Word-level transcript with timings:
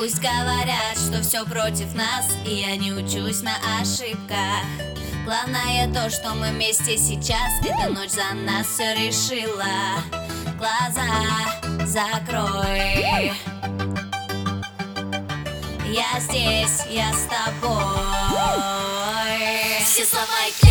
Пусть 0.00 0.18
говорят, 0.18 0.96
что 0.96 1.20
все 1.20 1.44
против 1.44 1.94
нас 1.94 2.26
И 2.46 2.54
я 2.54 2.74
не 2.76 2.90
учусь 2.90 3.42
на 3.42 3.54
ошибках. 3.80 4.64
Главное 5.26 5.92
то, 5.92 6.08
что 6.08 6.34
мы 6.34 6.48
вместе 6.48 6.96
сейчас. 6.96 7.52
Эта 7.62 7.90
ночь 7.90 8.10
за 8.10 8.34
нас 8.34 8.66
все 8.66 8.94
решила. 8.94 10.02
Глаза 10.56 11.04
закрой. 11.84 13.32
Я 15.86 16.18
здесь, 16.18 16.86
я 16.88 17.12
с 17.12 17.28
тобой. 17.28 17.80
Все 19.84 20.04
слова 20.06 20.46
и 20.48 20.69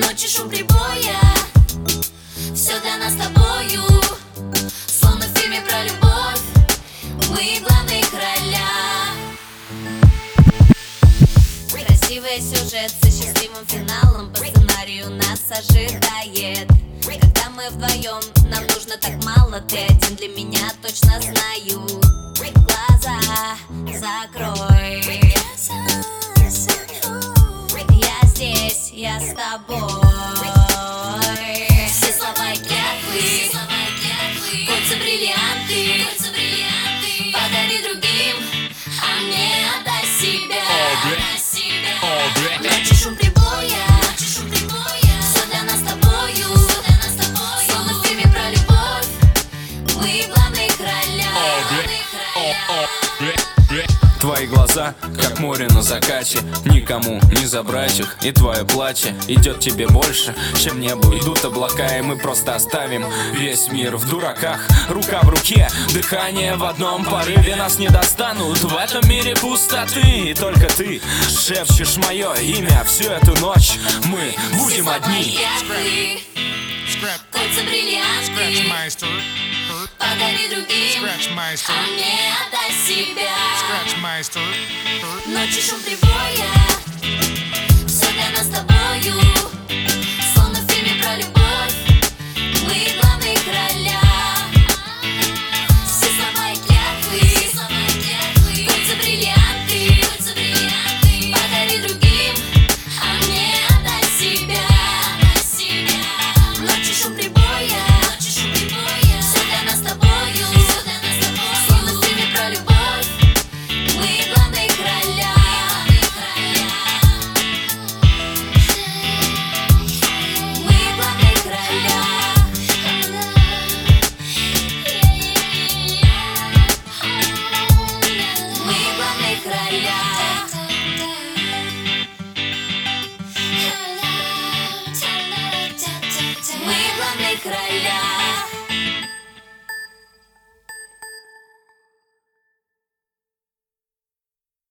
Ночи 0.00 0.28
шум 0.28 0.48
прибоя 0.48 1.20
Все 2.54 2.80
для 2.80 2.96
нас 2.96 3.12
с 3.12 3.16
тобою. 3.16 3.82
Словно 4.86 5.26
в 5.26 5.38
фильме 5.38 5.60
про 5.60 5.82
любовь. 5.84 6.40
Мы 7.28 7.58
в 7.58 7.62
главных 7.62 8.10
ролях 8.12 9.14
Красивый 11.70 12.40
сюжет 12.40 12.90
со 13.02 13.10
счастливым 13.10 13.66
финалом. 13.66 14.32
По 14.32 14.38
сценарию 14.46 15.10
нас 15.10 15.42
ожидает. 15.50 16.68
Когда 17.04 17.50
мы 17.50 17.68
вдвоем, 17.68 18.22
нам 18.50 18.66
нужно 18.68 18.96
так 18.98 19.22
мало. 19.24 19.60
Ты 19.60 19.78
один 19.84 20.16
для 20.16 20.28
меня, 20.28 20.72
точно 20.82 21.20
знаю 21.20 21.89
здесь, 28.90 29.02
я 29.02 29.20
с 29.20 29.34
тобой. 29.34 29.78
Все 31.88 32.12
слова 32.12 32.52
клятвы 32.54 33.50
Кольца 34.66 34.96
бриллианты. 34.98 36.06
Подари 37.32 37.78
другим, 37.82 38.36
а 39.00 39.20
мне 39.22 39.48
отдай 39.78 40.04
себя. 40.20 40.62
Ночи 42.60 42.94
шум 42.94 43.14
Все 45.20 45.42
для 45.46 45.62
нас 45.62 45.80
тобою. 45.80 46.48
Словно 47.68 47.92
в 47.94 48.06
фильме 48.06 48.26
про 48.28 48.50
любовь. 48.50 49.08
Мы 49.96 50.10
в 50.22 50.28
главных 50.34 50.78
ролях 50.80 51.30
Твои 54.20 54.46
глаза, 54.46 54.94
как 55.18 55.38
море 55.38 55.66
на 55.68 55.82
закате. 55.82 56.40
Никому 56.66 57.20
не 57.38 57.46
забрать 57.46 57.98
их. 58.00 58.18
И 58.22 58.32
твое 58.32 58.66
платье 58.66 59.14
идет 59.28 59.60
тебе 59.60 59.88
больше, 59.88 60.34
чем 60.56 60.78
небу 60.78 61.16
Идут 61.16 61.42
облака, 61.44 61.96
и 61.96 62.02
мы 62.02 62.18
просто 62.18 62.54
оставим 62.54 63.06
Весь 63.32 63.72
мир 63.72 63.96
в 63.96 64.08
дураках. 64.08 64.60
Рука 64.90 65.20
в 65.22 65.30
руке, 65.30 65.68
дыхание 65.94 66.56
в 66.56 66.64
одном 66.64 67.04
порыве 67.04 67.56
Нас 67.56 67.78
не 67.78 67.88
достанут. 67.88 68.58
В 68.58 68.76
этом 68.76 69.08
мире 69.08 69.34
пустоты 69.36 70.00
И 70.00 70.34
только 70.34 70.66
ты 70.66 71.00
шепчешь 71.26 71.96
мое 71.96 72.34
имя 72.34 72.84
Всю 72.84 73.04
эту 73.04 73.34
ночь. 73.40 73.78
Мы 74.04 74.34
будем 74.58 74.88
одни. 74.88 75.38
Кольца 77.30 77.62
бриллианты. 77.62 79.39
Подари 79.98 80.48
другим, 80.48 81.04
а 81.04 81.82
мне 81.92 82.32
отдай 82.46 82.70
себя. 82.86 83.32
Ночи 85.26 85.60
шум 85.60 85.80
прибоя 85.82 86.79